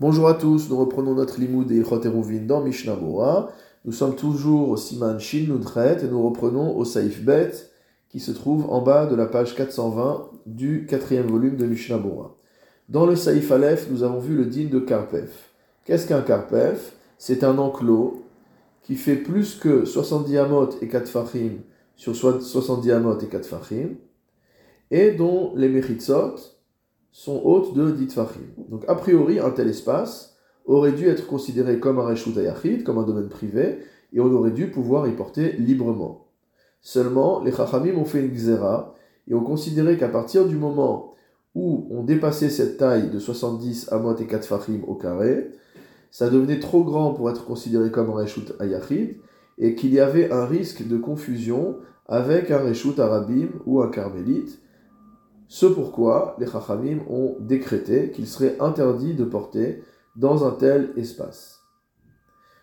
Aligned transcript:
Bonjour 0.00 0.26
à 0.26 0.34
tous, 0.34 0.70
nous 0.70 0.76
reprenons 0.76 1.14
notre 1.14 1.38
limoud 1.38 1.70
et 1.70 1.78
Eruvin 1.78 2.40
dans 2.40 2.60
Mishnah. 2.60 2.98
Nous 3.84 3.92
sommes 3.92 4.16
toujours 4.16 4.70
au 4.70 4.76
Siman 4.76 5.20
Shin 5.20 5.46
Nudret 5.48 5.98
et 6.02 6.08
nous 6.08 6.20
reprenons 6.20 6.76
au 6.76 6.84
Saif 6.84 7.22
Bet 7.22 7.52
qui 8.08 8.18
se 8.18 8.32
trouve 8.32 8.68
en 8.72 8.82
bas 8.82 9.06
de 9.06 9.14
la 9.14 9.26
page 9.26 9.54
420 9.54 10.30
du 10.46 10.86
quatrième 10.86 11.28
volume 11.28 11.54
de 11.54 11.64
Mishnah. 11.64 12.02
Dans 12.88 13.06
le 13.06 13.14
Saif 13.14 13.52
Aleph, 13.52 13.86
nous 13.88 14.02
avons 14.02 14.18
vu 14.18 14.34
le 14.34 14.46
din 14.46 14.64
de 14.64 14.80
Karpef. 14.80 15.50
Qu'est-ce 15.84 16.08
qu'un 16.08 16.22
Karpef? 16.22 16.96
C'est 17.16 17.44
un 17.44 17.56
enclos 17.58 18.24
qui 18.82 18.96
fait 18.96 19.14
plus 19.14 19.54
que 19.54 19.84
70 19.84 20.36
amot 20.38 20.70
et 20.82 20.88
4 20.88 21.06
fachim 21.06 21.58
sur 21.94 22.16
70 22.16 22.90
amot 22.90 23.20
et 23.20 23.28
4 23.28 23.46
fachim 23.46 23.90
et 24.90 25.12
dont 25.12 25.52
les 25.54 25.68
mechitzot 25.68 26.34
sont 27.14 27.40
hautes 27.44 27.74
de 27.74 27.92
dit 27.92 28.08
fachim. 28.08 28.40
Donc 28.68 28.84
a 28.88 28.96
priori, 28.96 29.38
un 29.38 29.50
tel 29.50 29.68
espace 29.68 30.36
aurait 30.66 30.92
dû 30.92 31.06
être 31.06 31.28
considéré 31.28 31.78
comme 31.78 32.00
un 32.00 32.04
reshut 32.04 32.34
comme 32.84 32.98
un 32.98 33.04
domaine 33.04 33.28
privé, 33.28 33.78
et 34.12 34.20
on 34.20 34.32
aurait 34.32 34.50
dû 34.50 34.68
pouvoir 34.68 35.06
y 35.06 35.12
porter 35.12 35.52
librement. 35.52 36.26
Seulement, 36.80 37.40
les 37.42 37.52
chachamim 37.52 37.96
ont 37.96 38.04
fait 38.04 38.20
une 38.20 38.32
xéra, 38.32 38.94
et 39.28 39.34
ont 39.34 39.44
considéré 39.44 39.96
qu'à 39.96 40.08
partir 40.08 40.46
du 40.46 40.56
moment 40.56 41.14
où 41.54 41.86
on 41.90 42.02
dépassait 42.02 42.50
cette 42.50 42.78
taille 42.78 43.10
de 43.10 43.20
70 43.20 43.92
amot 43.92 44.16
et 44.16 44.26
4 44.26 44.44
fachim 44.44 44.80
au 44.88 44.96
carré, 44.96 45.52
ça 46.10 46.28
devenait 46.28 46.58
trop 46.58 46.82
grand 46.82 47.14
pour 47.14 47.30
être 47.30 47.44
considéré 47.46 47.92
comme 47.92 48.10
un 48.10 48.14
reshut 48.14 48.54
ayachid, 48.58 49.18
et 49.58 49.76
qu'il 49.76 49.94
y 49.94 50.00
avait 50.00 50.32
un 50.32 50.46
risque 50.46 50.84
de 50.88 50.96
confusion 50.96 51.76
avec 52.08 52.50
un 52.50 52.58
reshut 52.58 52.98
arabim 52.98 53.50
ou 53.66 53.80
un 53.80 53.88
carmélite, 53.88 54.58
ce 55.48 55.66
pourquoi 55.66 56.36
les 56.38 56.46
Chachamim 56.46 56.98
ont 57.08 57.36
décrété 57.40 58.10
qu'il 58.10 58.26
serait 58.26 58.56
interdit 58.60 59.14
de 59.14 59.24
porter 59.24 59.82
dans 60.16 60.46
un 60.46 60.52
tel 60.52 60.92
espace. 60.96 61.60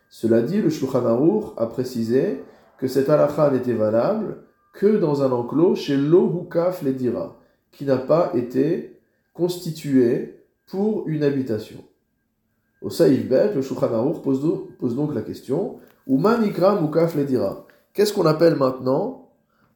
Cela 0.09 0.41
dit, 0.41 0.61
le 0.61 0.69
Shulchan 0.69 1.05
Aruch 1.05 1.53
a 1.57 1.67
précisé 1.67 2.43
que 2.77 2.87
cette 2.87 3.09
halakha 3.09 3.51
n'était 3.51 3.73
valable 3.73 4.43
que 4.73 4.97
dans 4.97 5.21
un 5.21 5.31
enclos 5.31 5.75
chez 5.75 5.95
l'Ohukaf 5.95 6.81
Ledira, 6.81 7.37
qui 7.71 7.85
n'a 7.85 7.97
pas 7.97 8.31
été 8.35 8.99
constitué 9.33 10.43
pour 10.67 11.07
une 11.07 11.23
habitation. 11.23 11.83
Au 12.81 12.89
Saïf 12.89 13.27
Bet, 13.27 13.53
le 13.53 13.61
Shulchan 13.61 13.93
Aruch 13.93 14.21
pose, 14.21 14.95
donc 14.95 15.13
la 15.13 15.21
question 15.21 15.77
Umanikra 16.07 16.81
Mukaf 16.81 17.15
Ledira. 17.15 17.65
Qu'est-ce 17.93 18.13
qu'on 18.13 18.25
appelle 18.25 18.55
maintenant 18.55 19.20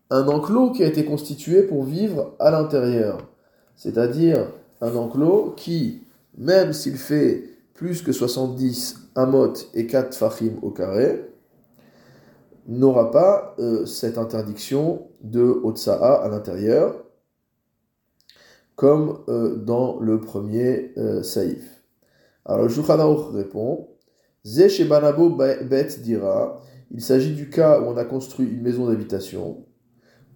un 0.10 0.28
enclos 0.28 0.72
qui 0.72 0.84
a 0.84 0.88
été 0.88 1.06
constitué 1.06 1.64
pour 1.64 1.84
vivre 1.84 2.36
à 2.40 2.52
l'intérieur. 2.52 3.28
C'est-à-dire 3.76 4.52
un 4.82 4.96
enclos 4.96 5.54
qui, 5.58 6.04
même 6.38 6.74
s'il 6.74 6.98
fait 6.98 7.44
plus 7.74 8.02
que 8.02 8.12
70 8.12 9.10
amot 9.16 9.54
et 9.74 9.88
4 9.88 10.16
fachim 10.16 10.54
au 10.62 10.72
carré, 10.72 11.30
n'aura 12.68 13.12
pas 13.12 13.56
euh, 13.60 13.86
cette 13.86 14.18
interdiction 14.18 15.08
de 15.22 15.42
Otsa'a 15.42 16.16
à 16.16 16.30
l'intérieur, 16.30 17.04
comme 18.76 19.20
euh, 19.30 19.56
dans 19.56 20.00
le 20.00 20.20
premier 20.20 20.94
euh, 20.98 21.24
saïf. 21.24 21.84
Alors 22.46 22.66
le 22.66 23.38
répond 23.38 23.88
Ze 24.46 24.84
Banabo 24.88 25.30
Bet 25.30 25.88
dira 26.04 26.62
il 26.92 27.02
s'agit 27.02 27.34
du 27.34 27.50
cas 27.50 27.80
où 27.80 27.86
on 27.86 27.98
a 27.98 28.06
construit 28.06 28.48
une 28.48 28.62
maison 28.62 28.88
d'habitation 28.88 29.66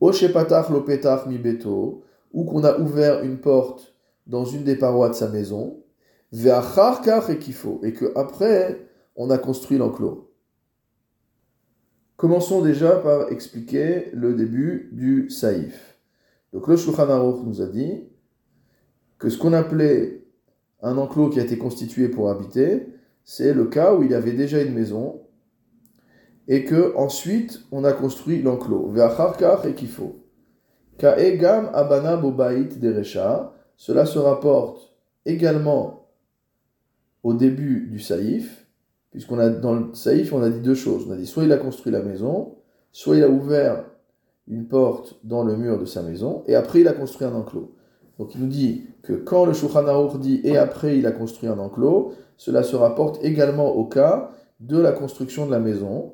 Lopetach 0.01 1.27
mi 1.27 1.37
beto, 1.37 2.03
ou 2.31 2.43
qu'on 2.45 2.63
a 2.63 2.77
ouvert 2.79 3.23
une 3.23 3.39
porte 3.39 3.95
dans 4.27 4.45
une 4.45 4.63
des 4.63 4.75
parois 4.75 5.09
de 5.09 5.15
sa 5.15 5.29
maison, 5.29 5.83
Ve'acharkach 6.31 7.29
et 7.29 7.39
kifo, 7.39 7.81
et 7.83 7.93
que 7.93 8.11
après 8.15 8.87
on 9.15 9.29
a 9.29 9.37
construit 9.37 9.77
l'enclos. 9.77 10.31
Commençons 12.15 12.61
déjà 12.61 12.97
par 12.97 13.31
expliquer 13.31 14.09
le 14.13 14.33
début 14.33 14.89
du 14.91 15.29
saïf. 15.29 15.97
Donc 16.53 16.67
le 16.67 16.75
Shulchan 16.75 17.09
Aruch 17.09 17.45
nous 17.45 17.61
a 17.61 17.67
dit 17.67 18.09
que 19.17 19.29
ce 19.29 19.37
qu'on 19.37 19.53
appelait 19.53 20.25
un 20.81 20.97
enclos 20.97 21.29
qui 21.29 21.39
a 21.39 21.43
été 21.43 21.57
constitué 21.57 22.09
pour 22.09 22.29
habiter, 22.29 22.87
c'est 23.23 23.53
le 23.53 23.65
cas 23.65 23.93
où 23.93 24.03
il 24.03 24.11
y 24.11 24.15
avait 24.15 24.33
déjà 24.33 24.61
une 24.61 24.73
maison 24.73 25.21
et 26.49 26.65
que 26.65 26.93
ensuite 26.97 27.61
on 27.71 27.85
a 27.85 27.93
construit 27.93 28.41
l'enclos. 28.41 28.91
et 29.63 29.73
kifo. 29.75 30.25
Kaegam 30.97 31.69
abana 31.73 32.17
bobait 32.17 32.75
derecha. 32.81 33.53
Cela 33.77 34.05
se 34.05 34.19
rapporte 34.19 34.93
également 35.25 36.07
au 37.23 37.33
début 37.33 37.87
du 37.89 37.99
saïf, 37.99 38.67
puisqu'on 39.11 39.39
a 39.39 39.49
dans 39.49 39.73
le 39.73 39.93
saïf 39.93 40.33
on 40.33 40.41
a 40.41 40.49
dit 40.49 40.59
deux 40.59 40.75
choses. 40.75 41.05
On 41.07 41.13
a 41.13 41.15
dit 41.15 41.27
soit 41.27 41.43
il 41.43 41.53
a 41.53 41.57
construit 41.57 41.93
la 41.93 42.01
maison, 42.01 42.55
soit 42.91 43.15
il 43.15 43.23
a 43.23 43.29
ouvert 43.29 43.85
une 44.47 44.67
porte 44.67 45.19
dans 45.23 45.43
le 45.43 45.55
mur 45.55 45.79
de 45.79 45.85
sa 45.85 46.01
maison, 46.01 46.43
et 46.47 46.55
après 46.55 46.81
il 46.81 46.87
a 46.87 46.93
construit 46.93 47.27
un 47.27 47.35
enclos. 47.35 47.75
Donc 48.17 48.33
il 48.33 48.41
nous 48.41 48.47
dit 48.47 48.87
que 49.03 49.13
quand 49.13 49.45
le 49.45 49.53
Shulchan 49.53 50.17
dit 50.17 50.41
et 50.43 50.57
après 50.57 50.97
il 50.97 51.05
a 51.05 51.11
construit 51.11 51.47
un 51.47 51.59
enclos, 51.59 52.13
cela 52.37 52.63
se 52.63 52.75
rapporte 52.75 53.23
également 53.23 53.75
au 53.75 53.85
cas 53.85 54.31
de 54.59 54.77
la 54.77 54.91
construction 54.91 55.45
de 55.45 55.51
la 55.51 55.59
maison, 55.59 56.13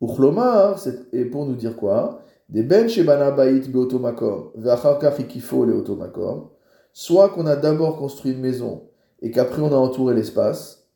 Uchlomar, 0.00 0.78
et 1.12 1.24
pour 1.24 1.46
nous 1.46 1.54
dire 1.54 1.76
quoi? 1.76 2.20
Des 2.48 2.62
ben 2.62 2.88
shebana 2.88 3.30
bait 3.30 3.68
beotomakom, 3.68 4.50
ve'acharkach 4.56 5.18
ikifo 5.18 5.64
le 5.64 5.74
otomakom. 5.74 6.48
Soit 6.92 7.30
qu'on 7.30 7.46
a 7.46 7.56
d'abord 7.56 7.96
construit 7.96 8.32
une 8.32 8.40
maison 8.40 8.82
et 9.22 9.30
qu'après 9.30 9.62
on 9.62 9.72
a 9.72 9.76
entouré 9.76 10.14
l'espace. 10.14 10.86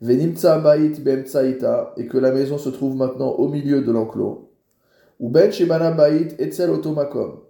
Venimtsa 0.00 0.58
bait 0.58 0.98
bemtsaita, 1.00 1.92
et 1.96 2.06
que 2.06 2.18
la 2.18 2.32
maison 2.32 2.58
se 2.58 2.70
trouve 2.70 2.96
maintenant 2.96 3.30
au 3.30 3.48
milieu 3.48 3.82
de 3.82 3.92
l'enclos. 3.92 4.50
Ou 5.20 5.28
ben 5.28 5.52
shebana 5.52 5.92
bait 5.92 6.34
etzel 6.38 6.70
otomakom. 6.70 7.40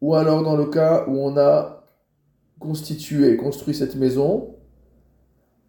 Ou 0.00 0.14
alors 0.14 0.42
dans 0.42 0.56
le 0.56 0.66
cas 0.66 1.04
où 1.06 1.18
on 1.18 1.36
a 1.36 1.84
constitué, 2.58 3.36
construit 3.36 3.74
cette 3.74 3.96
maison 3.96 4.56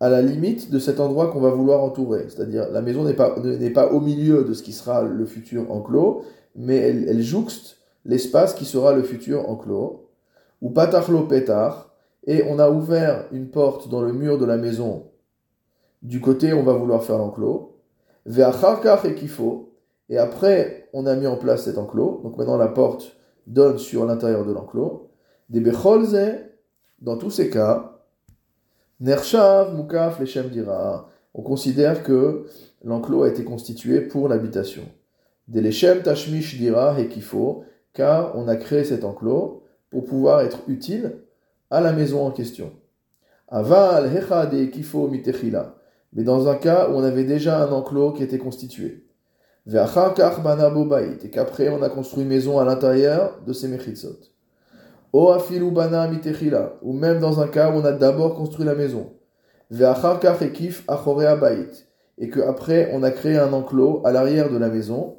à 0.02 0.10
la 0.10 0.22
limite 0.22 0.70
de 0.72 0.80
cet 0.80 1.00
endroit 1.00 1.32
qu'on 1.32 1.40
va 1.40 1.52
vouloir 1.52 1.82
entourer. 1.84 2.26
C'est-à-dire, 2.28 2.70
la 2.70 2.82
maison 2.82 3.06
n'est 3.06 3.14
pas, 3.14 3.36
pas 3.74 3.94
au 3.94 4.02
milieu 4.02 4.44
de 4.44 4.54
ce 4.54 4.64
qui 4.64 4.74
sera 4.74 5.04
le 5.04 5.26
futur 5.26 5.72
enclos, 5.72 6.24
mais 6.56 6.76
elle, 6.76 7.22
jouxte 7.22 7.78
l'espace 8.04 8.54
qui 8.54 8.66
sera 8.66 8.94
le 8.94 9.04
futur 9.04 9.48
enclos. 9.48 10.10
Ou 10.62 10.72
patachlo 10.72 11.22
petar, 11.28 11.94
et 12.26 12.44
on 12.50 12.60
a 12.60 12.70
ouvert 12.70 13.26
une 13.32 13.50
porte 13.50 13.90
dans 13.90 14.02
le 14.02 14.12
mur 14.12 14.38
de 14.38 14.46
la 14.46 14.58
maison 14.58 15.06
du 16.02 16.20
côté 16.20 16.54
on 16.54 16.64
va 16.64 16.74
vouloir 16.74 17.04
faire 17.04 17.18
l'enclos. 17.18 17.78
Ve'acharkach 18.26 19.06
et 19.06 19.16
kifo, 19.16 19.74
et 20.10 20.18
après 20.18 20.90
on 20.94 21.06
a 21.06 21.16
mis 21.16 21.28
en 21.28 21.38
place 21.38 21.66
cet 21.66 21.78
enclos, 21.78 22.22
donc 22.24 22.38
maintenant 22.38 22.58
la 22.58 22.68
porte 22.68 23.18
donne 23.48 23.78
sur 23.78 24.06
l'intérieur 24.06 24.46
de 24.46 24.52
l'enclos. 24.52 25.10
Des 25.50 25.60
becholze, 25.60 26.18
dans 27.00 27.18
tous 27.18 27.30
ces 27.30 27.50
cas, 27.50 27.91
Nershav, 29.02 29.74
Mukaf, 29.74 30.20
Leshem 30.20 30.50
dira. 30.50 31.10
On 31.34 31.42
considère 31.42 32.04
que 32.04 32.46
l'enclos 32.84 33.24
a 33.24 33.30
été 33.30 33.44
constitué 33.44 34.02
pour 34.02 34.30
l'habitation. 34.30 34.84
Des 35.48 35.60
Leshem 35.60 36.04
Tashmish 36.04 36.60
dira 36.60 37.00
Hekifo, 37.00 37.64
car 37.94 38.38
on 38.38 38.48
a 38.48 38.56
créé 38.56 38.84
cet 38.84 39.04
enclos 39.04 39.64
pour 39.90 40.06
pouvoir 40.06 40.42
être 40.42 40.60
utile 40.68 41.18
à 41.72 41.82
la 41.82 41.94
maison 41.94 42.28
en 42.28 42.30
question. 42.30 42.74
Aval 43.48 44.16
Hechad 44.16 44.54
Hekifo 44.54 45.08
Mitechila. 45.08 45.78
Mais 46.14 46.24
dans 46.24 46.48
un 46.48 46.56
cas 46.56 46.88
où 46.90 46.94
on 46.94 47.04
avait 47.04 47.24
déjà 47.24 47.64
un 47.64 47.72
enclos 47.72 48.14
qui 48.14 48.22
était 48.22 48.38
constitué. 48.38 49.08
Et 49.66 51.30
qu'après 51.32 51.70
on 51.70 51.82
a 51.82 51.90
construit 51.90 52.24
maison 52.24 52.60
à 52.60 52.66
l'intérieur 52.66 53.42
de 53.48 53.54
ces 53.54 53.68
mechitzot 53.68 54.31
ou 55.14 56.94
même 56.94 57.20
dans 57.20 57.40
un 57.42 57.48
cas 57.48 57.72
où 57.72 57.76
on 57.76 57.86
a 57.86 57.92
d'abord 57.92 58.36
construit 58.36 58.66
la 58.66 58.76
maison. 58.76 59.12
Et 62.18 62.30
qu'après 62.30 62.92
on 62.94 63.04
a 63.04 63.12
créé 63.12 63.38
un 63.38 63.54
enclos 63.54 64.02
à 64.06 64.12
l'arrière 64.12 64.50
de 64.50 64.58
la 64.58 64.70
maison. 64.70 65.18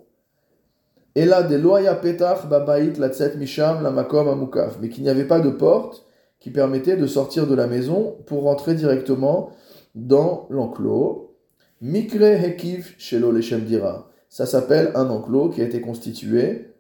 Et 1.15 1.27
là, 1.27 1.43
des 1.43 1.59
loya 1.59 1.95
petach 1.95 2.47
babait 2.49 2.93
la 2.99 3.11
misham 3.37 3.83
la 3.83 3.91
makom 3.91 4.29
amukaf. 4.29 4.79
Mais 4.81 4.89
qu'il 4.89 5.03
n'y 5.03 5.11
avait 5.11 5.27
pas 5.27 5.41
de 5.41 5.51
porte 5.51 6.07
qui 6.41 6.51
permettait 6.51 6.97
de 6.97 7.07
sortir 7.07 7.47
de 7.47 7.55
la 7.55 7.67
maison 7.67 8.17
pour 8.27 8.45
rentrer 8.45 8.75
directement 8.75 9.51
dans 9.95 10.47
l'enclos. 10.49 11.37
Mikre 11.83 12.23
hekiv 12.23 12.95
shelo 12.97 13.33
dira. 13.33 14.09
Ça 14.29 14.47
s'appelle 14.47 14.93
un 14.95 15.11
enclos 15.11 15.51
qui 15.51 15.61
a 15.61 15.65
été 15.65 15.83
constitué 15.83 16.73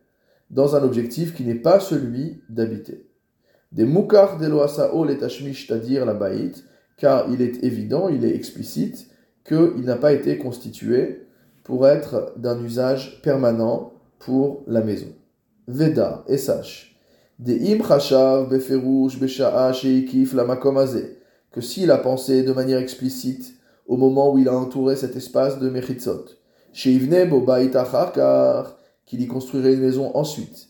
dans 0.52 0.76
un 0.76 0.82
objectif 0.82 1.34
qui 1.34 1.44
n'est 1.44 1.54
pas 1.54 1.80
celui 1.80 2.42
d'habiter. 2.48 3.08
Des 3.72 3.86
mukar 3.86 4.38
de 4.38 4.46
loasao 4.46 5.04
les 5.04 5.18
c'est-à-dire 5.18 6.04
la 6.04 6.14
baït, 6.14 6.64
car 6.98 7.26
il 7.30 7.40
est 7.40 7.64
évident, 7.64 8.08
il 8.10 8.24
est 8.24 8.34
explicite, 8.34 9.08
qu'il 9.44 9.84
n'a 9.84 9.96
pas 9.96 10.12
été 10.12 10.38
constitué 10.38 11.26
pour 11.64 11.88
être 11.88 12.34
d'un 12.36 12.62
usage 12.62 13.20
permanent 13.22 13.94
pour 14.18 14.62
la 14.66 14.82
maison. 14.82 15.08
Veda, 15.66 16.24
et 16.28 16.38
sache, 16.38 17.00
des 17.38 17.72
im 17.72 17.82
chashav 17.82 18.48
beferush 18.48 19.18
besha'a 19.18 19.72
sheikif 19.72 20.34
la 20.34 20.44
makomazé, 20.44 21.18
que 21.50 21.60
s'il 21.60 21.90
a 21.90 21.98
pensé 21.98 22.42
de 22.42 22.52
manière 22.52 22.78
explicite 22.78 23.54
au 23.86 23.96
moment 23.96 24.32
où 24.32 24.38
il 24.38 24.48
a 24.48 24.56
entouré 24.56 24.96
cet 24.96 25.16
espace 25.16 25.58
de 25.58 25.70
Mechitzot, 25.70 26.26
chez 26.72 26.92
Ivne 26.92 27.28
Bobaït 27.28 27.74
Acharkar, 27.74 28.76
qu'il 29.06 29.20
y 29.20 29.26
construirait 29.26 29.74
une 29.74 29.80
maison 29.80 30.14
ensuite, 30.16 30.68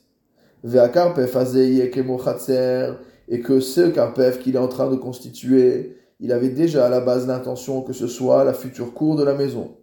et 3.29 3.40
que 3.40 3.61
ce 3.61 3.88
Karpef 3.88 4.38
qu'il 4.40 4.55
est 4.55 4.58
en 4.58 4.69
train 4.69 4.90
de 4.90 4.96
constituer, 4.96 5.96
il 6.20 6.32
avait 6.32 6.50
déjà 6.50 6.87
à 6.87 6.88
la 6.88 7.00
base 7.00 7.26
l'intention 7.26 7.82
que 7.82 7.93
ce 7.93 8.06
soit 8.06 8.44
la 8.44 8.55
future 8.55 8.94
cour 8.94 9.17
de 9.17 9.25
la 9.25 9.34
maison. 9.34 9.76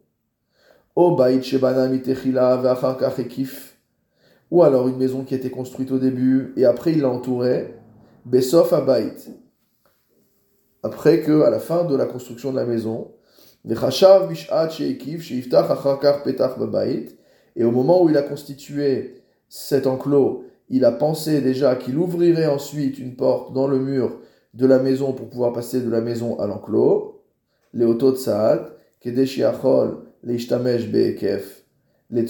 Ou 4.51 4.63
alors 4.63 4.87
une 4.87 4.97
maison 4.97 5.23
qui 5.23 5.35
était 5.35 5.49
construite 5.49 5.91
au 5.91 5.99
début 5.99 6.53
et 6.57 6.65
après 6.65 6.93
il 6.93 7.01
l'a 7.01 7.09
entourée. 7.09 7.75
Après 10.81 11.21
que, 11.21 11.41
à 11.41 11.49
la 11.49 11.59
fin 11.59 11.83
de 11.83 11.95
la 11.95 12.05
construction 12.05 12.51
de 12.51 12.55
la 12.57 12.65
maison, 12.65 13.11
et 17.59 17.65
au 17.65 17.71
moment 17.71 18.01
où 18.01 18.09
il 18.09 18.17
a 18.17 18.23
constitué 18.23 19.21
cet 19.49 19.85
enclos, 19.85 20.45
il 20.69 20.85
a 20.85 20.93
pensé 20.93 21.41
déjà 21.41 21.75
qu'il 21.75 21.97
ouvrirait 21.97 22.47
ensuite 22.47 22.97
une 22.97 23.15
porte 23.15 23.53
dans 23.53 23.67
le 23.67 23.79
mur 23.79 24.17
de 24.53 24.65
la 24.65 24.79
maison 24.79 25.11
pour 25.11 25.29
pouvoir 25.29 25.51
passer 25.51 25.81
de 25.81 25.89
la 25.89 25.99
maison 25.99 26.39
à 26.39 26.47
l'enclos. 26.47 27.21
Les 27.73 27.85
Saad, 28.15 28.71
Kedeshiachol, 29.01 29.97
les 30.23 30.37
les 32.09 32.25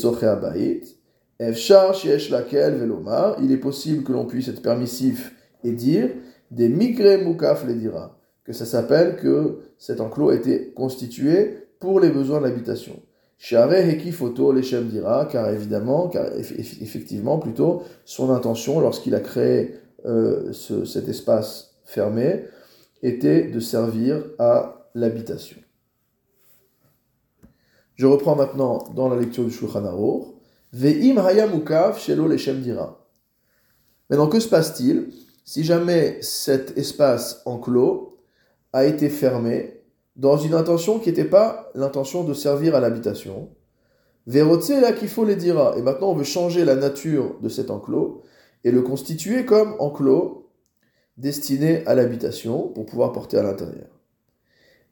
Efshar 1.40 1.96
Lakel 2.32 2.76
Velomar, 2.76 3.38
il 3.42 3.52
est 3.52 3.58
possible 3.58 4.04
que 4.04 4.12
l'on 4.12 4.26
puisse 4.26 4.48
être 4.48 4.62
permissif 4.62 5.34
et 5.64 5.72
dire 5.72 6.10
des 6.52 6.70
Migre 6.70 7.24
Mukaf 7.24 7.66
les 7.68 7.76
dira 7.76 8.20
que 8.44 8.52
ça 8.52 8.66
s'appelle 8.66 9.16
que 9.16 9.60
cet 9.78 10.02
enclos 10.02 10.30
a 10.30 10.36
été 10.36 10.72
constitué 10.72 11.68
pour 11.80 12.00
les 12.00 12.10
besoins 12.10 12.40
de 12.40 12.48
l'habitation. 12.48 13.00
Dira, 13.40 15.26
car 15.32 15.50
évidemment, 15.50 16.10
car 16.10 16.26
effectivement, 16.36 17.40
plutôt, 17.40 17.84
son 18.04 18.32
intention 18.32 18.82
lorsqu'il 18.82 19.16
a 19.16 19.22
créé 19.22 19.76
euh, 20.06 20.52
cet 20.54 21.08
espace 21.08 21.76
fermé 21.86 22.46
était 23.02 23.46
de 23.46 23.60
servir 23.60 24.24
à 24.40 24.90
l'habitation. 24.94 25.58
Je 27.96 28.06
reprends 28.06 28.36
maintenant 28.36 28.84
dans 28.96 29.10
la 29.10 29.20
lecture 29.20 29.46
du 29.46 29.52
Shulchan 29.52 29.86
Aruch. 29.86 30.28
Ve'im 30.74 31.18
hayamukaf 31.18 32.00
shelo 32.00 32.28
leshem 32.28 32.62
dira. 32.62 33.06
Maintenant, 34.10 34.28
que 34.28 34.40
se 34.40 34.48
passe-t-il 34.48 35.12
si 35.46 35.64
jamais 35.64 36.18
cet 36.22 36.78
espace 36.78 37.42
enclos 37.46 38.18
a 38.74 38.86
été 38.86 39.10
fermé 39.10 39.79
dans 40.20 40.36
une 40.38 40.54
intention 40.54 41.00
qui 41.00 41.08
n'était 41.08 41.24
pas 41.24 41.72
l'intention 41.76 42.26
de 42.26 42.34
servir 42.34 42.76
à 42.76 42.82
l'habitation. 42.82 43.50
Verotse 44.28 44.70
là 44.70 44.92
qu'il 44.92 45.08
faut 45.08 45.24
les 45.24 45.38
dira. 45.38 45.76
Et 45.78 45.82
maintenant 45.82 46.12
on 46.12 46.14
veut 46.14 46.26
changer 46.26 46.66
la 46.66 46.76
nature 46.76 47.38
de 47.42 47.48
cet 47.48 47.72
enclos 47.72 48.22
et 48.66 48.72
le 48.72 48.82
constituer 48.82 49.46
comme 49.46 49.76
enclos 49.80 50.52
destiné 51.16 51.86
à 51.88 51.96
l'habitation 51.96 52.68
pour 52.68 52.86
pouvoir 52.86 53.14
porter 53.14 53.38
à 53.38 53.44
l'intérieur. 53.44 53.88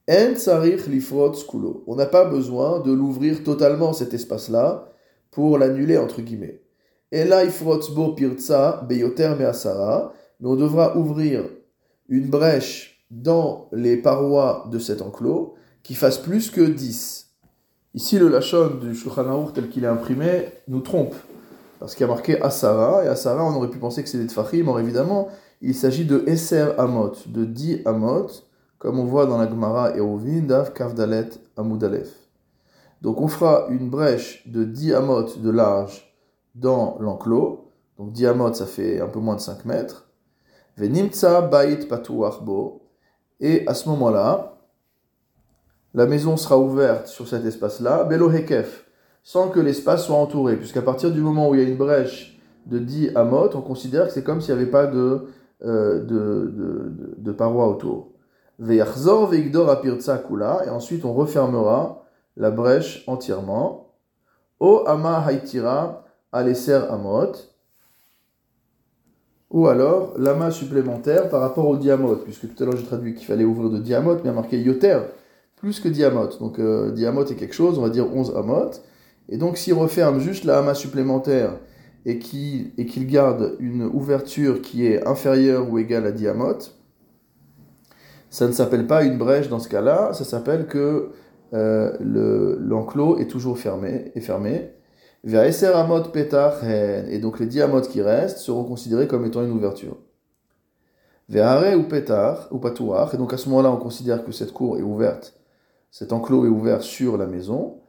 En 0.10 1.34
skulo. 1.34 1.84
On 1.88 1.96
n'a 1.96 2.06
pas 2.06 2.24
besoin 2.24 2.80
de 2.80 2.94
l'ouvrir 2.94 3.44
totalement 3.44 3.92
cet 3.92 4.14
espace-là 4.14 4.94
pour 5.30 5.58
l'annuler 5.58 5.98
entre 5.98 6.22
guillemets. 6.22 6.62
Et 7.12 7.26
là, 7.26 7.44
bo 7.94 8.14
pirtsa 8.14 8.86
beyoter 8.88 9.36
measara. 9.38 10.14
Mais 10.40 10.48
on 10.48 10.56
devra 10.56 10.96
ouvrir 10.96 11.44
une 12.08 12.30
brèche 12.30 12.97
dans 13.12 13.68
les 13.72 13.98
parois 13.98 14.68
de 14.72 14.80
cet 14.80 15.02
enclos 15.02 15.56
qui 15.84 15.96
fasse 15.96 16.18
plus 16.18 16.52
que 16.52 16.62
10. 16.62 17.28
Ici, 17.94 18.20
le 18.20 18.28
Lachon 18.28 18.76
du 18.82 18.94
Shulchan 18.94 19.52
tel 19.54 19.70
qu'il 19.70 19.84
est 19.84 19.88
imprimé 19.88 20.50
nous 20.68 20.82
trompe. 20.82 21.16
Parce 21.80 21.96
qu'il 21.96 22.06
y 22.06 22.10
a 22.10 22.14
marqué 22.14 22.42
Asara, 22.42 23.06
et 23.06 23.08
Asara, 23.08 23.44
on 23.46 23.56
aurait 23.56 23.70
pu 23.70 23.78
penser 23.78 24.04
que 24.04 24.10
c'est 24.10 24.18
des 24.18 24.28
Tfachim, 24.28 24.68
or 24.68 24.80
évidemment, 24.80 25.30
il 25.62 25.76
s'agit 25.76 26.06
de 26.06 26.24
Esser 26.28 26.74
Amot, 26.78 27.14
de 27.28 27.46
10 27.46 27.84
Amot, 27.86 28.28
comme 28.78 29.00
on 29.00 29.06
voit 29.06 29.26
dans 29.26 29.38
la 29.38 29.50
Gemara 29.50 29.96
Eruvin, 29.98 30.42
Dav 30.42 30.74
Kavdalet 30.74 31.30
Amudalef. 31.56 32.10
Donc 33.02 33.22
on 33.22 33.28
fera 33.28 33.68
une 33.70 33.90
brèche 33.90 34.48
de 34.48 34.64
10 34.64 34.94
Amot 34.94 35.38
de 35.38 35.50
large 35.50 36.14
dans 36.56 36.98
l'enclos. 37.00 37.72
Donc 37.98 38.12
10 38.12 38.26
Amot, 38.28 38.54
ça 38.54 38.66
fait 38.66 39.00
un 39.00 39.08
peu 39.08 39.20
moins 39.20 39.36
de 39.36 39.42
5 39.42 39.66
mètres. 39.66 40.10
Venimtsa 40.78 41.42
Bait 41.42 41.88
et 43.40 43.68
à 43.68 43.74
ce 43.74 43.88
moment-là, 43.90 44.58
la 45.94 46.06
maison 46.06 46.38
sera 46.38 46.58
ouverte 46.58 47.08
sur 47.08 47.28
cet 47.28 47.46
espace-là, 47.46 48.04
Belo 48.04 48.32
Hekef, 48.32 48.86
sans 49.24 49.50
que 49.50 49.60
l'espace 49.60 50.06
soit 50.06 50.16
entouré, 50.16 50.56
puisqu'à 50.56 50.82
partir 50.82 51.12
du 51.12 51.22
moment 51.22 51.50
où 51.50 51.56
il 51.56 51.62
y 51.62 51.66
a 51.66 51.68
une 51.68 51.78
brèche 51.78 52.40
de 52.66 52.80
10 52.80 53.16
amot, 53.16 53.50
on 53.56 53.62
considère 53.62 54.08
que 54.08 54.14
c'est 54.14 54.24
comme 54.24 54.42
s'il 54.42 54.56
n'y 54.56 54.62
avait 54.62 54.72
pas 54.72 54.88
de, 54.88 55.28
euh, 55.64 56.00
de, 56.00 56.52
de, 56.56 57.16
de, 57.18 57.32
paroi 57.32 57.68
autour. 57.68 58.12
Veyachzor 58.60 59.32
apirtsa 59.70 60.18
kula, 60.18 60.64
et 60.66 60.70
ensuite 60.70 61.06
on 61.06 61.14
refermera 61.14 62.04
la 62.36 62.52
brèche 62.52 63.04
entièrement. 63.08 63.94
O 64.60 64.84
ama 64.88 65.26
aleser 66.32 66.82
amot, 66.90 67.34
ou 69.50 69.68
alors 69.68 70.14
l'amas 70.18 70.52
supplémentaire 70.52 71.30
par 71.30 71.42
rapport 71.42 71.68
au 71.68 71.78
diamote, 71.78 72.24
puisque 72.24 72.54
tout 72.54 72.64
à 72.64 72.66
l'heure 72.66 72.78
j'ai 72.78 72.86
traduit 72.86 73.14
qu'il 73.14 73.26
fallait 73.26 73.46
ouvrir 73.46 73.70
de 73.70 73.80
diamote, 73.80 74.18
mais 74.18 74.26
il 74.26 74.28
y 74.28 74.30
a 74.30 74.34
marqué 74.34 74.60
yoter, 74.60 75.00
plus 75.56 75.80
que 75.80 75.88
diamote. 75.88 76.40
Donc 76.40 76.60
euh, 76.60 76.92
diamote 76.92 77.32
est 77.32 77.36
quelque 77.36 77.56
chose, 77.56 77.80
on 77.80 77.82
va 77.82 77.90
dire 77.90 78.14
11 78.14 78.36
amotes. 78.36 78.84
Et 79.30 79.38
donc 79.38 79.58
s'il 79.58 79.74
referme 79.74 80.20
juste 80.20 80.44
la 80.44 80.60
amas 80.60 80.74
supplémentaire 80.74 81.54
et 82.06 82.20
qu'il 82.20 82.72
et 82.78 82.86
qu'il 82.86 83.08
garde 83.08 83.56
une 83.60 83.84
ouverture 83.84 84.62
qui 84.62 84.86
est 84.86 85.06
inférieure 85.08 85.72
ou 85.72 85.80
égale 85.80 86.06
à 86.06 86.12
diamote, 86.12 86.78
ça 88.30 88.48
ne 88.48 88.52
s'appelle 88.52 88.88
pas 88.88 89.04
une 89.04 89.18
brèche 89.18 89.50
dans 89.50 89.60
ce 89.60 89.70
cas-là, 89.70 90.14
ça 90.14 90.26
s'appelle 90.26 90.68
que 90.68 91.12
euh, 91.54 91.96
l'enclos 92.60 93.18
est 93.20 93.28
toujours 93.28 93.58
fermé, 93.58 94.12
est 94.16 94.22
fermé, 94.22 94.72
et 95.28 97.20
donc 97.20 97.40
les 97.40 97.48
diamotes 97.48 97.90
qui 97.90 98.02
restent 98.02 98.38
seront 98.38 98.64
considérés 98.64 99.08
comme 99.08 99.26
étant 99.26 99.44
une 99.44 99.52
ouverture. 99.52 99.98
ou 101.30 101.84
petar, 101.84 102.48
ou 102.52 102.60
patouach, 102.60 103.14
et 103.14 103.18
donc 103.18 103.34
à 103.34 103.38
ce 103.38 103.50
moment-là 103.50 103.72
on 103.72 103.78
considère 103.78 104.24
que 104.24 104.32
cette 104.32 104.54
cour 104.54 104.78
est 104.78 104.84
ouverte, 104.84 105.38
cet 105.92 106.14
enclos 106.14 106.46
est 106.46 106.50
ouvert 106.50 106.82
sur 106.82 107.18
la 107.18 107.28
maison, 107.28 107.82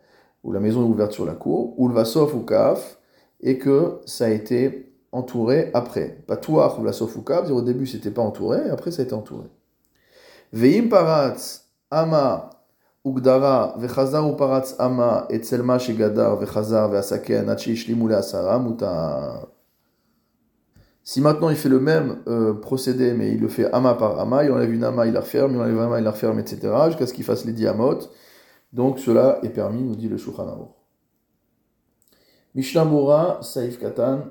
ou 0.43 0.51
la 0.51 0.59
maison 0.59 0.83
est 0.83 0.89
ouverte 0.89 1.13
sur 1.13 1.25
la 1.27 1.35
cour, 1.35 1.75
ou 1.79 1.87
le 1.87 1.95
vasof 1.95 2.35
ou 2.35 2.41
kaf, 2.41 2.99
et 3.41 3.59
que 3.59 4.01
ça 4.05 4.25
a 4.25 4.31
été 4.31 4.93
entouré 5.13 5.71
après. 5.75 6.25
Patouach 6.27 6.79
ou 6.79 6.85
la 6.85 6.93
sof 6.93 7.17
ou 7.17 7.23
kaf, 7.23 7.49
au 7.51 7.63
début 7.63 7.87
c'était 7.87 8.11
pas 8.11 8.23
entouré, 8.23 8.69
après 8.71 8.91
ça 8.91 9.03
a 9.03 9.05
été 9.05 9.15
entouré. 9.15 9.47
Veim 10.53 10.89
paratz, 10.89 11.69
ama, 11.91 12.51
Si 21.05 21.23
maintenant 21.23 21.49
il 21.49 21.57
fait 21.57 21.71
le 21.71 21.81
même 21.81 22.19
euh, 22.27 22.53
procédé, 22.53 23.15
mais 23.15 23.33
il 23.33 23.41
le 23.41 23.49
fait 23.49 23.73
ama 23.73 23.95
par 23.95 24.21
ama, 24.21 24.45
il 24.45 24.53
enlève 24.53 24.71
une 24.71 24.85
ama, 24.85 25.07
il 25.07 25.15
la 25.15 25.21
referme, 25.21 25.55
il 25.55 25.59
enlève 25.59 25.75
une 25.75 25.81
ama, 25.81 25.99
il 25.99 26.05
la 26.05 26.11
referme, 26.11 26.39
etc., 26.39 26.71
jusqu'à 26.89 27.07
ce 27.07 27.15
qu'il 27.15 27.25
fasse 27.25 27.47
les 27.47 27.55
diamotes, 27.55 28.11
donc 28.75 28.99
cela 28.99 29.39
est 29.43 29.49
permis, 29.49 29.83
nous 29.83 29.97
dit 29.97 30.09
le 30.09 30.19
Shulchan 30.19 30.47
Aruch. 30.47 30.69
Mishnah 32.55 33.39
Saif 33.41 33.79
Katan, 33.79 34.25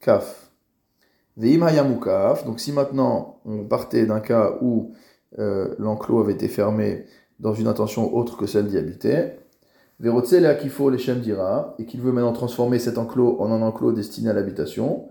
Kaf. 0.00 0.50
Veim 1.36 1.66
donc 2.46 2.60
si 2.60 2.72
maintenant 2.72 3.40
on 3.44 3.64
partait 3.64 4.06
d'un 4.06 4.20
cas 4.20 4.54
où 4.62 4.94
euh, 5.38 5.74
l'enclos 5.78 6.20
avait 6.20 6.32
été 6.32 6.48
fermé 6.48 7.04
dans 7.40 7.54
une 7.54 7.66
intention 7.66 8.14
autre 8.14 8.36
que 8.36 8.46
celle 8.46 8.66
d'y 8.68 8.78
habiter. 8.78 9.32
Verotsele 9.98 10.46
akifo 10.46 10.90
leshem 10.90 11.20
dira, 11.20 11.74
et 11.78 11.86
qu'il 11.86 12.00
veut 12.00 12.12
maintenant 12.12 12.32
transformer 12.32 12.78
cet 12.78 12.98
enclos 12.98 13.40
en 13.40 13.50
un 13.50 13.62
enclos 13.62 13.92
destiné 13.92 14.30
à 14.30 14.32
l'habitation. 14.34 15.08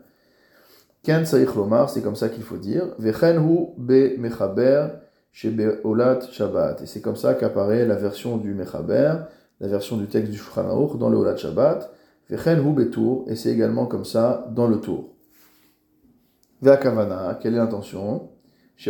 Ken 1.04 1.26
saïch 1.26 1.54
lomar, 1.56 1.90
c'est 1.90 2.02
comme 2.02 2.16
ça 2.16 2.30
qu'il 2.30 2.44
faut 2.44 2.58
dire. 2.58 2.94
Vechenhu 3.00 3.70
be 3.78 4.18
mechaber 4.18 4.88
shabbat. 5.32 6.82
Et 6.82 6.86
c'est 6.86 7.02
comme 7.02 7.16
ça 7.16 7.34
qu'apparaît 7.34 7.86
la 7.86 7.96
version 7.96 8.38
du 8.38 8.54
mechaber, 8.54 9.14
la 9.60 9.68
version 9.68 9.98
du 9.98 10.08
texte 10.08 10.32
du 10.32 10.38
Shulchan 10.38 10.98
dans 10.98 11.10
le 11.10 11.18
olat 11.18 11.36
shabbat. 11.36 11.92
Vechenhu 12.30 12.74
betour, 12.74 13.26
et 13.28 13.36
c'est 13.36 13.52
également 13.52 13.86
comme 13.86 14.06
ça 14.06 14.48
dans 14.52 14.68
le 14.68 14.80
tour. 14.80 15.10
Ve'akavana, 16.62 17.38
quelle 17.42 17.54
est 17.54 17.58
l'intention? 17.58 18.30
C'est 18.78 18.90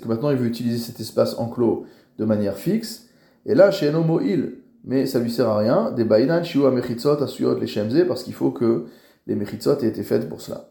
que 0.00 0.08
maintenant 0.08 0.30
il 0.30 0.36
veut 0.36 0.46
utiliser 0.46 0.78
cet 0.78 1.00
espace 1.00 1.38
enclos 1.38 1.86
de 2.18 2.24
manière 2.24 2.56
fixe. 2.56 3.06
Et 3.46 3.54
là, 3.54 3.70
chez 3.70 3.88
Enomo 3.88 4.20
il, 4.20 4.58
mais 4.84 5.06
ça 5.06 5.18
lui 5.18 5.30
sert 5.30 5.48
à 5.48 5.58
rien. 5.58 5.90
Des 5.92 6.06
Shiu 6.44 6.70
Mechitzot 6.70 7.22
Asuyot 7.22 7.58
les 7.58 7.66
Shemze, 7.66 8.04
parce 8.06 8.22
qu'il 8.22 8.34
faut 8.34 8.50
que 8.50 8.86
les 9.26 9.34
Mechitzot 9.34 9.78
aient 9.80 9.88
été 9.88 10.02
faites 10.02 10.28
pour 10.28 10.40
cela. 10.40 10.70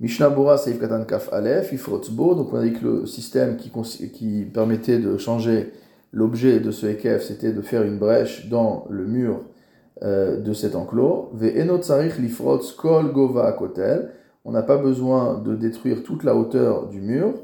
Mishnah 0.00 0.30
Bora 0.30 0.56
Seif 0.56 0.80
Katan 0.80 1.04
Kaf 1.04 1.32
Aleph, 1.32 1.72
Ifrotzbo, 1.72 2.34
donc 2.34 2.52
on 2.52 2.56
a 2.56 2.62
dit 2.62 2.72
que 2.72 2.84
le 2.86 3.06
système 3.06 3.56
qui, 3.56 3.70
qui 4.12 4.46
permettait 4.46 4.98
de 4.98 5.18
changer 5.18 5.72
l'objet 6.12 6.60
de 6.60 6.70
ce 6.70 6.86
Ekef, 6.86 7.24
c'était 7.24 7.52
de 7.52 7.60
faire 7.60 7.82
une 7.82 7.98
brèche 7.98 8.48
dans 8.48 8.86
le 8.88 9.04
mur 9.06 9.42
euh, 10.02 10.40
de 10.40 10.52
cet 10.54 10.74
enclos. 10.74 11.30
Ve'enot 11.34 11.82
Sarich 11.82 12.18
Lifrotz 12.18 12.72
Kol 12.72 13.12
Gova 13.12 13.52
Kotel, 13.52 14.10
on 14.44 14.52
n'a 14.52 14.62
pas 14.62 14.78
besoin 14.78 15.38
de 15.38 15.54
détruire 15.54 16.02
toute 16.02 16.24
la 16.24 16.34
hauteur 16.34 16.88
du 16.88 17.00
mur, 17.00 17.34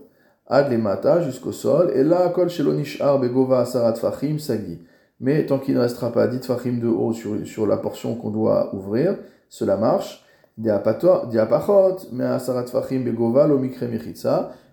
Ad 0.46 0.72
Mata 0.78 1.20
jusqu'au 1.22 1.52
sol, 1.52 1.90
et 1.94 2.04
là, 2.04 2.28
Kol 2.28 2.48
Shelonish 2.48 3.00
Begova 3.20 3.64
Sarat 3.64 3.94
Fachim 3.94 4.38
Sagi. 4.38 4.80
Mais 5.18 5.46
tant 5.46 5.58
qu'il 5.58 5.74
ne 5.74 5.80
restera 5.80 6.12
pas 6.12 6.26
10 6.26 6.46
Fachim 6.46 6.78
de 6.80 6.88
haut 6.88 7.12
sur, 7.12 7.46
sur 7.46 7.66
la 7.66 7.76
portion 7.76 8.14
qu'on 8.14 8.30
doit 8.30 8.74
ouvrir, 8.74 9.18
cela 9.48 9.76
marche 9.76 10.26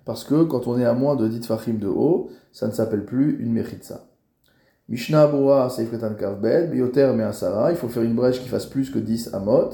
parce 0.05 0.23
que 0.23 0.43
quand 0.43 0.67
on 0.67 0.79
est 0.79 0.85
à 0.85 0.93
moins 0.93 1.15
de 1.15 1.27
10 1.27 1.45
fachim 1.45 1.73
de 1.73 1.87
haut, 1.87 2.29
ça 2.53 2.67
ne 2.67 2.71
s'appelle 2.71 3.03
plus 3.03 3.37
une 3.41 3.51
mechitza. 3.51 4.05
Mishnah 4.87 5.23
Abura 5.23 5.69
Seifretan 5.69 6.13
Kavbed, 6.15 6.71
Bioter 6.71 7.11
Me'asara, 7.13 7.71
il 7.71 7.77
faut 7.77 7.89
faire 7.89 8.03
une 8.03 8.15
brèche 8.15 8.41
qui 8.41 8.47
fasse 8.47 8.65
plus 8.65 8.89
que 8.89 8.99
10 8.99 9.33
amot. 9.33 9.71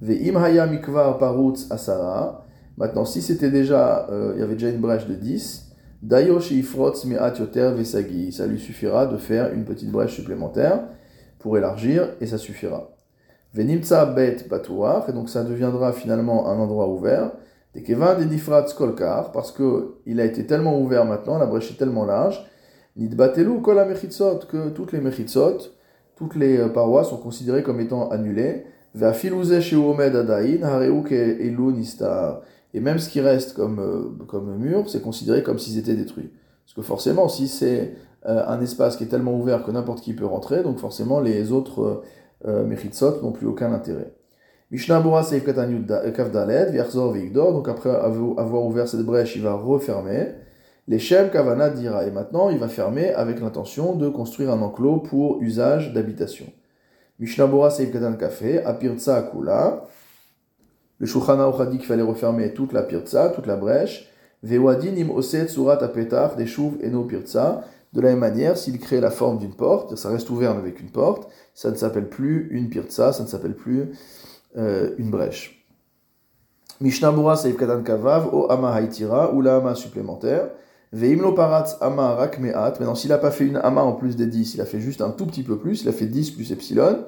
Parutz 0.00 1.70
Asara, 1.70 2.46
maintenant 2.76 3.04
si 3.04 3.22
c'était 3.22 3.50
déjà, 3.50 4.06
euh, 4.10 4.32
il 4.36 4.40
y 4.40 4.42
avait 4.42 4.54
déjà 4.54 4.70
une 4.70 4.80
brèche 4.80 5.06
de 5.06 5.14
10, 5.14 5.72
Dayosh 6.02 6.52
Ifrotz 6.52 7.04
Me'at 7.04 7.38
Yoter 7.38 7.72
Vesagi, 7.76 8.32
ça 8.32 8.46
lui 8.46 8.60
suffira 8.60 9.06
de 9.06 9.16
faire 9.16 9.52
une 9.52 9.64
petite 9.64 9.90
brèche 9.90 10.14
supplémentaire 10.14 10.84
pour 11.40 11.58
élargir 11.58 12.10
et 12.20 12.26
ça 12.26 12.38
suffira. 12.38 12.90
Venimtsa 13.54 14.06
bet 14.06 14.46
batouach, 14.48 15.08
et 15.08 15.12
donc 15.12 15.28
ça 15.28 15.42
deviendra 15.42 15.92
finalement 15.92 16.48
un 16.48 16.58
endroit 16.58 16.88
ouvert. 16.88 17.32
Des 17.74 17.82
kevin 17.82 18.16
des 18.18 18.26
nifrat 18.26 18.66
skolkar, 18.68 19.32
parce 19.32 19.50
que 19.50 19.96
il 20.06 20.20
a 20.20 20.24
été 20.24 20.46
tellement 20.46 20.80
ouvert 20.80 21.04
maintenant, 21.04 21.38
la 21.38 21.46
brèche 21.46 21.72
est 21.72 21.78
tellement 21.78 22.04
large. 22.04 22.46
Nidbatelu 22.96 23.60
kol 23.62 23.76
que 24.48 24.68
toutes 24.70 24.92
les 24.92 25.00
mechitzot, 25.00 25.58
toutes 26.16 26.36
les 26.36 26.58
euh, 26.58 26.68
parois 26.68 27.04
sont 27.04 27.16
considérées 27.16 27.62
comme 27.62 27.80
étant 27.80 28.08
annulées. 28.10 28.64
Et 32.74 32.80
même 32.80 32.98
ce 32.98 33.08
qui 33.08 33.20
reste 33.20 33.54
comme, 33.54 33.78
euh, 33.80 34.24
comme 34.26 34.56
mur, 34.56 34.88
c'est 34.88 35.02
considéré 35.02 35.42
comme 35.42 35.58
s'ils 35.58 35.78
étaient 35.78 35.96
détruits. 35.96 36.30
Parce 36.64 36.74
que 36.74 36.82
forcément, 36.82 37.28
si 37.28 37.48
c'est 37.48 37.94
euh, 38.26 38.42
un 38.46 38.60
espace 38.60 38.96
qui 38.96 39.04
est 39.04 39.08
tellement 39.08 39.34
ouvert 39.34 39.64
que 39.64 39.70
n'importe 39.70 40.02
qui 40.02 40.12
peut 40.12 40.26
rentrer, 40.26 40.62
donc 40.62 40.78
forcément 40.78 41.20
les 41.20 41.50
autres 41.50 42.02
euh, 42.46 42.64
Mechitzot 42.64 43.22
n'ont 43.22 43.32
plus 43.32 43.46
aucun 43.46 43.72
intérêt. 43.72 44.12
Mishnah 44.70 45.00
donc 45.00 45.22
après 47.68 47.90
avoir 47.90 48.66
ouvert 48.66 48.86
cette 48.86 49.00
brèche, 49.00 49.34
il 49.34 49.42
va 49.42 49.54
refermer. 49.54 50.34
Les 50.88 50.98
Shem 50.98 51.30
Kavana 51.30 51.70
dira, 51.70 52.04
et 52.04 52.10
maintenant 52.10 52.50
il 52.50 52.58
va 52.58 52.68
fermer 52.68 53.14
avec 53.14 53.40
l'intention 53.40 53.94
de 53.94 54.10
construire 54.10 54.50
un 54.50 54.60
enclos 54.60 54.98
pour 54.98 55.40
usage 55.40 55.94
d'habitation. 55.94 56.44
Mishnah 57.18 57.46
Bora 57.46 57.70
Seif 57.70 57.92
Katan 57.92 58.14
Kafé, 58.14 58.62
Apirtsa 58.64 59.16
Akula. 59.16 59.84
Le 60.98 61.06
Shulchan 61.06 61.38
a 61.38 61.66
dit 61.66 61.78
qu'il 61.78 61.86
fallait 61.86 62.02
refermer 62.02 62.54
toute 62.54 62.72
la 62.72 62.82
Pirtsa, 62.82 63.30
toute 63.30 63.46
la 63.46 63.56
brèche. 63.56 64.08
Vewadin 64.42 64.96
im 64.96 65.10
oset 65.10 65.48
surat 65.48 65.82
apetach, 65.82 66.36
des 66.36 66.46
eno 66.82 67.04
Pirtsa. 67.04 67.64
De 67.92 68.00
la 68.00 68.10
même 68.10 68.18
manière, 68.18 68.56
s'il 68.58 68.78
crée 68.78 69.00
la 69.00 69.10
forme 69.10 69.38
d'une 69.38 69.54
porte, 69.54 69.96
ça 69.96 70.10
reste 70.10 70.28
ouvert 70.30 70.50
avec 70.52 70.80
une 70.80 70.90
porte, 70.90 71.30
ça 71.54 71.70
ne 71.70 71.74
s'appelle 71.74 72.08
plus 72.08 72.48
une 72.50 72.68
pirtsa, 72.68 73.12
ça 73.12 73.22
ne 73.22 73.28
s'appelle 73.28 73.54
plus 73.54 73.92
euh, 74.58 74.94
une 74.98 75.10
brèche. 75.10 75.66
Mishnah 76.80 77.12
Mura 77.12 77.36
Seif 77.36 77.56
Katan 77.56 77.82
Kavav, 77.82 78.28
O 78.32 78.50
Ama 78.50 78.78
Haitira, 78.78 79.32
ou 79.32 79.40
la 79.40 79.74
supplémentaire. 79.74 80.50
Veimlo 80.92 81.32
Paratz 81.32 81.76
Ama 81.80 82.14
Rakmeat. 82.14 82.78
Maintenant, 82.78 82.94
s'il 82.94 83.10
n'a 83.10 83.18
pas 83.18 83.30
fait 83.30 83.44
une 83.44 83.56
Ama 83.56 83.82
en 83.82 83.92
plus 83.92 84.16
des 84.16 84.26
10, 84.26 84.54
il 84.54 84.60
a 84.60 84.64
fait 84.64 84.80
juste 84.80 85.00
un 85.00 85.10
tout 85.10 85.26
petit 85.26 85.42
peu 85.42 85.58
plus, 85.58 85.82
il 85.82 85.88
a 85.88 85.92
fait 85.92 86.06
10 86.06 86.32
plus 86.32 86.52
Epsilon. 86.52 87.04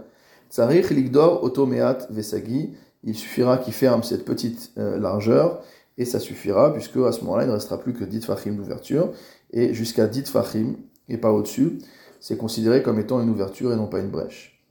Tsarich 0.50 0.90
Ligdor 0.90 1.42
Otomeat 1.44 2.08
Vesagi. 2.10 2.74
Il 3.02 3.14
suffira 3.14 3.56
qu'il 3.56 3.72
ferme 3.72 4.02
cette 4.02 4.26
petite 4.26 4.72
euh, 4.76 4.98
largeur 4.98 5.62
et 5.96 6.04
ça 6.04 6.18
suffira, 6.18 6.72
puisque 6.72 6.96
à 6.96 7.12
ce 7.12 7.20
moment-là, 7.20 7.44
il 7.44 7.48
ne 7.48 7.52
restera 7.52 7.78
plus 7.78 7.92
que 7.92 8.04
10 8.04 8.24
fachim 8.24 8.52
d'ouverture, 8.52 9.12
et 9.52 9.74
jusqu'à 9.74 10.06
10 10.06 10.30
fachim, 10.30 10.76
et 11.10 11.18
pas 11.18 11.30
au-dessus, 11.30 11.78
c'est 12.20 12.38
considéré 12.38 12.82
comme 12.82 12.98
étant 12.98 13.20
une 13.20 13.28
ouverture 13.28 13.70
et 13.70 13.76
non 13.76 13.86
pas 13.86 13.98
une 13.98 14.08
brèche. 14.08 14.64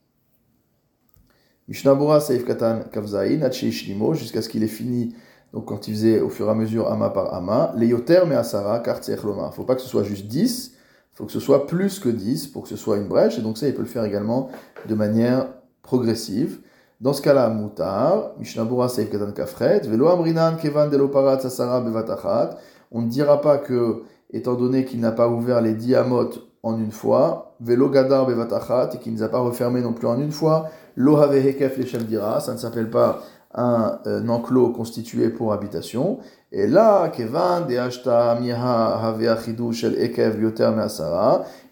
Mishnabura 1.67 2.19
Saif 2.19 2.45
Katan 2.45 2.81
Kavzaïn, 2.91 3.51
Shlimo, 3.51 4.15
jusqu'à 4.15 4.41
ce 4.41 4.49
qu'il 4.49 4.63
ait 4.63 4.67
fini, 4.67 5.13
donc 5.53 5.65
quand 5.65 5.87
il 5.87 5.93
faisait 5.93 6.21
au 6.21 6.29
fur 6.29 6.47
et 6.47 6.51
à 6.51 6.53
mesure 6.53 6.91
Ama 6.91 7.09
par 7.09 7.33
Ama, 7.33 7.73
les 7.75 7.87
Yoter 7.87 8.21
mais 8.27 8.35
Asara. 8.35 8.83
Il 8.85 9.11
ne 9.13 9.51
faut 9.51 9.63
pas 9.63 9.75
que 9.75 9.81
ce 9.81 9.87
soit 9.87 10.03
juste 10.03 10.27
10, 10.27 10.71
il 10.73 11.17
faut 11.17 11.25
que 11.25 11.31
ce 11.31 11.39
soit 11.39 11.65
plus 11.65 11.99
que 11.99 12.09
10 12.09 12.47
pour 12.47 12.63
que 12.63 12.69
ce 12.69 12.75
soit 12.75 12.97
une 12.97 13.07
brèche, 13.07 13.39
et 13.39 13.41
donc 13.41 13.57
ça, 13.57 13.67
il 13.67 13.73
peut 13.73 13.81
le 13.81 13.87
faire 13.87 14.03
également 14.03 14.49
de 14.87 14.95
manière 14.95 15.47
progressive. 15.81 16.59
Dans 17.01 17.13
ce 17.13 17.21
cas-là, 17.21 17.49
Moutar, 17.49 18.31
Mishnabura 18.37 18.89
Seif 18.89 19.09
Katan 19.09 19.31
Kafret, 19.31 19.81
Velo 19.87 20.07
Amrinan 20.09 20.57
Kevan 20.57 20.89
Deloparat 20.89 21.39
Sasara 21.39 21.81
Bevatachat. 21.81 22.57
On 22.91 23.01
ne 23.01 23.07
dira 23.07 23.41
pas 23.41 23.57
que, 23.57 24.03
étant 24.31 24.55
donné 24.55 24.83
qu'il 24.83 24.99
n'a 24.99 25.13
pas 25.13 25.29
ouvert 25.29 25.61
les 25.61 25.73
diamot 25.73 26.29
en 26.61 26.77
une 26.77 26.91
fois, 26.91 27.55
Velo 27.61 27.89
Gadar 27.89 28.25
Bevatachat, 28.25 28.89
et 28.93 28.97
qu'il 28.97 29.13
ne 29.13 29.17
les 29.17 29.23
a 29.23 29.29
pas 29.29 29.39
refermés 29.39 29.81
non 29.81 29.93
plus 29.93 30.07
en 30.07 30.19
une 30.19 30.31
fois, 30.31 30.69
Lo 30.95 31.17
Hekef 31.21 31.77
Leshem 31.77 32.03
Dira, 32.03 32.41
ça 32.41 32.53
ne 32.53 32.57
s'appelle 32.57 32.89
pas 32.89 33.21
un, 33.53 33.99
un, 34.05 34.29
enclos 34.29 34.69
constitué 34.69 35.29
pour 35.29 35.53
habitation. 35.53 36.19
Et 36.51 36.67
là, 36.67 37.11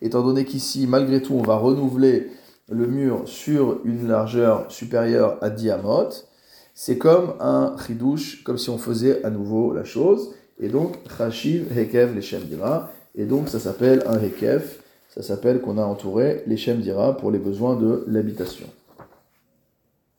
étant 0.01 0.23
donné 0.23 0.45
qu'ici, 0.45 0.87
malgré 0.87 1.21
tout, 1.21 1.33
on 1.33 1.43
va 1.43 1.55
renouveler 1.55 2.31
le 2.69 2.87
mur 2.87 3.21
sur 3.25 3.79
une 3.85 4.07
largeur 4.07 4.65
supérieure 4.69 5.37
à 5.41 5.49
diamot, 5.49 6.09
c'est 6.73 6.97
comme 6.97 7.33
un 7.39 7.75
chidouche, 7.85 8.43
comme 8.43 8.57
si 8.57 8.69
on 8.69 8.77
faisait 8.77 9.23
à 9.23 9.29
nouveau 9.29 9.73
la 9.73 9.83
chose. 9.83 10.35
Et 10.59 10.69
donc, 10.69 10.95
chashiv 11.17 11.75
hekev 11.75 12.13
leshem 12.13 12.41
dira. 12.43 12.91
Et 13.15 13.25
donc, 13.25 13.49
ça 13.49 13.59
s'appelle 13.59 14.03
un 14.05 14.19
hekev. 14.19 14.63
Ça 15.09 15.23
s'appelle 15.23 15.61
qu'on 15.61 15.79
a 15.79 15.83
entouré 15.83 16.43
les 16.45 16.55
dira 16.55 17.17
pour 17.17 17.31
les 17.31 17.39
besoins 17.39 17.75
de 17.75 18.03
l'habitation. 18.07 18.67